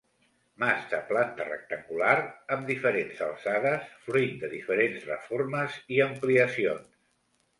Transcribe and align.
Mas 0.61 0.85
de 0.93 0.99
planta 1.09 1.45
rectangular, 1.49 2.13
amb 2.55 2.71
diferents 2.71 3.21
alçades 3.27 3.93
fruit 4.07 4.33
de 4.45 4.51
diferents 4.55 5.05
reformes 5.13 5.79
i 5.99 6.03
ampliacions. 6.09 6.91